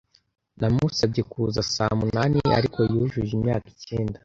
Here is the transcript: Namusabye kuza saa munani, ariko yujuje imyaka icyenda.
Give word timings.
Namusabye 0.59 1.21
kuza 1.31 1.59
saa 1.73 1.95
munani, 1.99 2.39
ariko 2.57 2.77
yujuje 2.91 3.31
imyaka 3.39 3.67
icyenda. 3.73 4.17